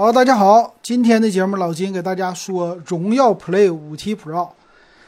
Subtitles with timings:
[0.00, 4.50] 好，大家好，今天的节目老金给大家说荣耀 Play 五 T Pro，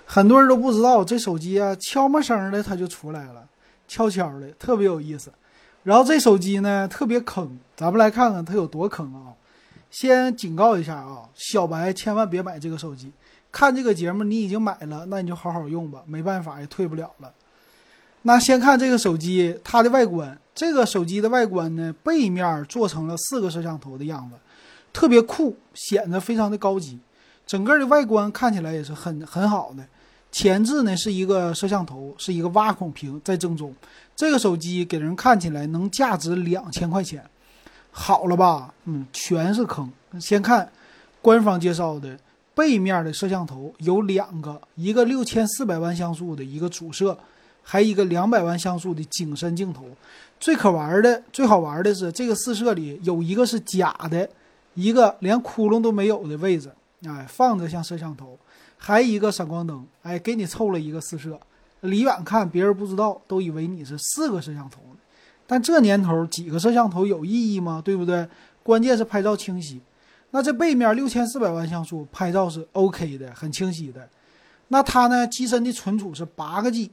[0.04, 3.46] 很多人都不知道这手机啊，悄没声的它就出来了，
[3.86, 5.32] 悄悄的，特别有意思。
[5.84, 9.30] 然后这手机呢特别坑，咱们来看看它有多坑啊！
[9.92, 13.12] 先警告一下啊，小白千万别买这个手机。
[13.52, 17.32] 看这个节目你已经买了，那你就好好用吧，没办法也退不了了。
[18.22, 24.34] 那先看这个手机它的外观，这个手机的外观呢，背面做成了四个摄像头的样子，
[24.92, 26.98] 特别酷，显得非常的高级。
[27.46, 29.84] 整个的外观看起来也是很很好的。
[30.30, 33.74] 前置呢是一个摄像头，是一个挖孔屏在正中。
[34.14, 37.24] 这个手机给人看起来能价值两千块钱，
[37.90, 38.72] 好了吧？
[38.84, 39.90] 嗯，全是坑。
[40.20, 40.70] 先看
[41.20, 42.16] 官方介绍的
[42.54, 47.18] 背面的摄像头有两个，一个六千四百万像素的一个主摄。
[47.62, 49.84] 还一个两百万像素的景深镜头，
[50.40, 54.28] 最可玩的、最好玩的是这个四摄里有一个是假的，
[54.80, 56.72] 一个连窟窿都没有的位置，
[57.06, 58.38] 哎，放着像摄像头，
[58.78, 61.38] 还一个闪光灯，哎，给你凑了一个四摄，
[61.80, 64.80] 离远看别人不知道，都以为你是四个摄像头。
[65.46, 67.82] 但这年头几个摄像头有意义吗？
[67.84, 68.26] 对不对？
[68.62, 69.80] 关键是拍照清晰。
[70.30, 74.08] 那这背面六千四百万像素拍照是 OK 的，很清晰的。
[74.68, 76.90] 那它呢，机身的存储是八个 G。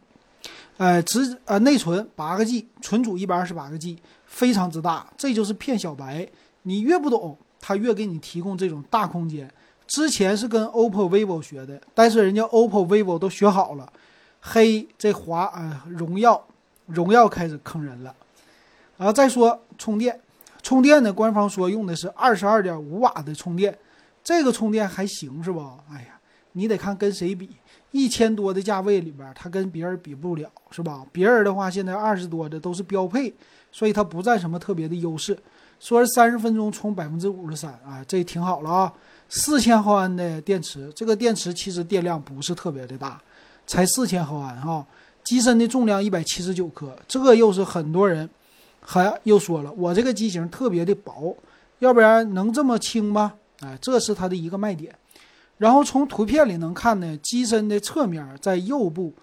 [0.78, 5.06] 哎，直呃内存八个 G，存储一百二十八个 G，非常之大。
[5.16, 6.28] 这就是骗小白，
[6.64, 9.52] 你越不懂，他越给你提供这种大空间。
[9.86, 13.92] 之前是跟 OPPO、vivo 学的，但是人家 OPPO、vivo 都学好了，
[14.40, 16.42] 黑这华啊荣耀，
[16.86, 18.16] 荣耀开始坑人了。
[18.96, 20.18] 然后再说充电，
[20.64, 23.78] 充电呢，官方说用的是二十二点五瓦的充电，
[24.24, 25.78] 这个充电还行是吧？
[25.92, 26.18] 哎呀，
[26.54, 27.50] 你得看跟谁比。
[27.92, 31.06] 一千多的价位里边，它跟别人比不了，是吧？
[31.12, 33.34] 别人的话，现在二十多的都是标配，
[33.74, 35.38] 所以它不占什么特别的优势。
[35.80, 38.94] 说是三十分钟充百分之五十三，啊，这挺好了啊。
[39.30, 43.22] 四千毫安的电池，这个电池其实电量不是特别的大，
[43.66, 44.86] 才四千毫安哈。
[45.24, 48.30] 机身的重量一百七十九克，这又是很多人
[48.80, 51.36] 还又说了，我这个机型特别的薄，
[51.80, 53.34] 要不然能这么轻吗？
[53.60, 54.96] 哎，这是它的一个卖点。
[55.58, 59.14] 然后从图片里能看呢，机身的侧面在右部，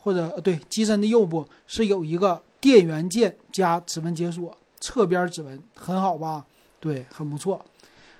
[0.00, 6.44] 或者对机身的右部是有一个电源键加指纹解锁，侧边指纹很好吧？
[6.80, 7.64] 对，很不错。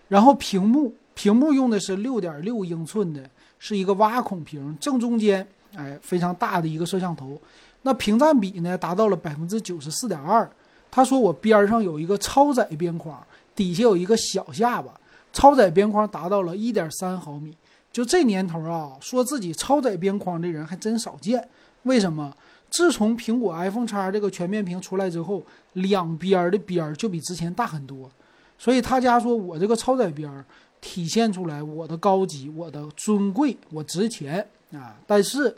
[0.09, 3.29] 然后屏幕，屏幕用的是六点六英寸的，
[3.59, 7.41] 是一个挖孔屏，正中间哎非常大的一个摄像头。
[7.83, 10.49] 那屏占比呢达到了百分之九十四点二。
[10.91, 13.21] 他说我边上有一个超窄边框，
[13.57, 14.93] 底下有一个小下巴，
[15.33, 17.57] 超窄边框达到了一点三毫米。
[17.91, 21.47] 就这年头啊，说自己超窄边框的人还真少见。
[21.83, 22.33] 为什么？
[22.73, 25.43] 自从苹果 iPhone 叉这个全面屏出来之后，
[25.75, 28.11] 两边的边儿就比之前大很多。
[28.59, 30.45] 所以他家说我这个超窄边儿
[30.81, 34.97] 体现出来我的高级、我的尊贵、我值钱啊。
[35.07, 35.55] 但是，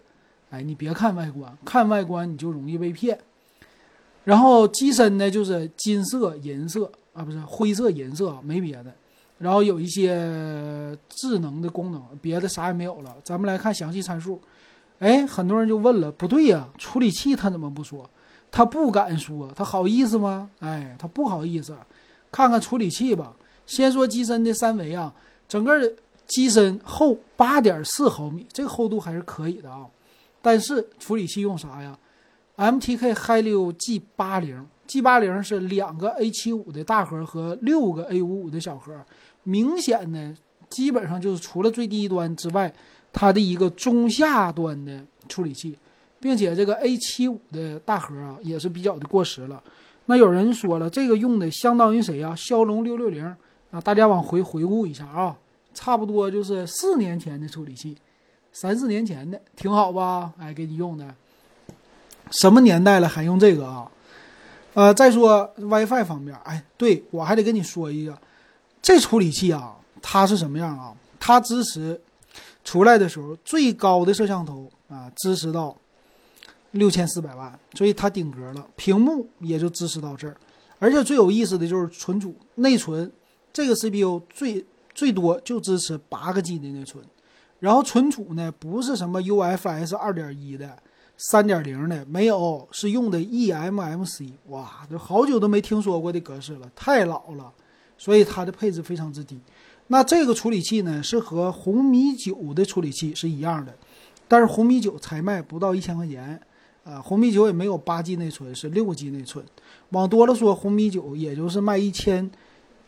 [0.51, 3.17] 哎，你别看外观，看外观你就容易被骗。
[4.25, 8.93] 然后机身呢，就是金色、银色啊，不是灰色、银色，没别的。
[9.39, 13.15] 然后有一些智能的功能，别的啥也没有了。
[13.23, 14.41] 咱们来看详细参数。
[14.99, 18.09] 哎，很多人就问了，不对呀，处理器他怎么不说？
[18.51, 20.49] 他不敢说，他好意思吗？
[20.61, 21.77] 哎，他不好意思。
[22.31, 23.35] 看看处理器吧。
[23.67, 25.13] 先说机身的三维啊，
[25.49, 25.93] 整个
[26.27, 29.87] 机身厚八点四毫米，这个厚度还是可以的啊。
[30.41, 31.99] 但是处理器用啥呀
[32.57, 34.67] ？MTK Helio G 八零。
[34.87, 38.93] G 八零是两个 A 七五的大核和六个 A 五五的小核。
[39.43, 40.37] 明显呢，
[40.69, 42.71] 基本上就是除了最低端之外，
[43.15, 45.79] 它的一个中下端的处理器，
[46.21, 49.63] 并且这个 A 七五的大核啊也是比较的过时了。
[50.07, 52.35] 那有人说了，这个用的相当于谁呀？
[52.37, 53.25] 骁龙六六零
[53.71, 55.35] 啊，大家往回回顾一下啊，
[55.73, 57.97] 差不多就是四年前的处理器，
[58.53, 60.33] 三四年前的，挺好吧？
[60.39, 61.15] 哎，给你用的，
[62.31, 63.91] 什么年代了还用这个啊？
[64.75, 68.19] 呃，再说 WiFi 方面，哎，对我还得跟你说一个。
[68.83, 70.93] 这处理器啊，它是什么样啊？
[71.19, 71.99] 它支持
[72.65, 75.77] 出来的时候最高的摄像头啊，支持到
[76.73, 78.67] 六千四百万，所以它顶格了。
[78.75, 80.37] 屏幕也就支持到这儿，
[80.79, 83.13] 而且最有意思的就是存储内存，
[83.53, 84.65] 这个 CPU 最
[84.95, 87.05] 最多就支持八个 G 的内存，
[87.61, 90.77] 然后存储呢不是什么 UFS 二点一的、
[91.17, 94.33] 三点零的，没有，是用的 eMMC。
[94.47, 97.53] 哇，这好久都没听说过的格式了，太老了。
[97.97, 99.39] 所以它的配置非常之低，
[99.89, 103.77] 那这个处理器呢是和红米九的处理器是一样的，
[104.27, 106.41] 但是红米九才卖不到一千块钱，
[106.85, 109.45] 啊，红米九也没有八 G 内存，是六 G 内存，
[109.91, 112.31] 往多了说，红米九也就是卖一千，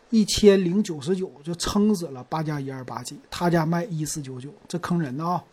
[0.09, 5.45] 一千零九十九就撑死了八加一二八 G，他家卖一四九九，这坑人的啊！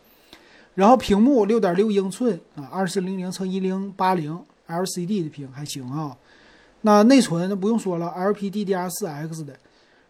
[0.74, 6.16] 然后屏幕六点六英寸啊，二四零零乘一零八零 LCD 的屏还行啊。
[6.80, 9.54] 那内存那不用说了，LPDDR4X 的。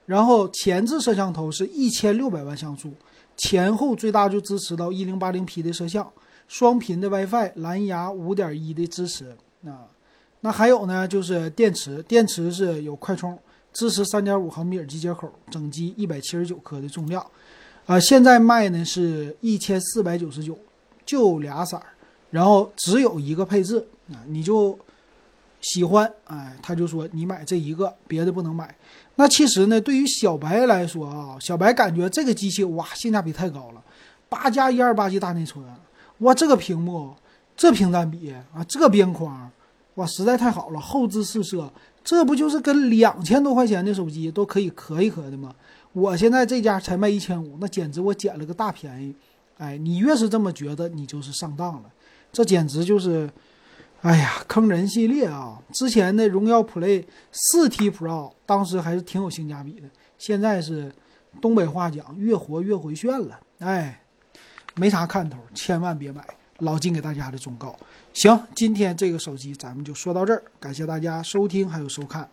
[0.07, 2.93] 然后前置摄像头是一千六百万像素，
[3.37, 6.11] 前后最大就支持到一零八零 P 的摄像，
[6.47, 9.89] 双频的 WiFi，蓝牙五点一的支持啊。
[10.41, 13.39] 那还有呢，就是电池，电池是有快充，
[13.73, 17.27] 支持三点五毫米耳机接口，整机一百七十九克的重量，
[17.87, 20.59] 啊，现在卖呢是一千四百九十九，
[21.07, 21.83] 就俩色儿，
[22.31, 23.79] 然后只有一个配置
[24.13, 24.79] 啊，你就
[25.65, 28.75] 喜欢，哎，他就说你买这一个，别的不能买。
[29.17, 33.83] 那其实呢，对于小白来说啊，小白感觉这个机器哇，性价比太高了，
[34.29, 35.65] 八加一二八 G 大内存，
[36.19, 37.15] 哇，这个屏幕，
[37.57, 39.51] 这屏占比啊，这边框。
[39.95, 40.81] 哇，实在太好了！
[40.81, 41.73] 后置四摄，
[42.03, 45.55] 这不就是跟两千多块钱的手机都可以磕一磕的吗？
[45.93, 49.15] 我现在这家才卖一千五，那简直我捡了个大便宜！
[49.57, 51.85] 哎，你越是这么觉得，你就是上当了。
[52.33, 53.31] 这简直就是，
[54.05, 55.59] 哎呀，坑人系列啊！
[55.73, 57.03] 之前的荣耀 Play
[57.33, 60.95] 四 T Pro 当时还是挺有性价比的，现在是
[61.41, 63.41] 东北话讲，越活越回旋了。
[63.61, 63.99] 哎，
[64.75, 66.23] 没啥看头，千万别买。
[66.59, 67.75] 老金给大家的忠告。
[68.13, 72.29] 行，今天这个手机咱们就说到这儿，感谢大家收听还有收看。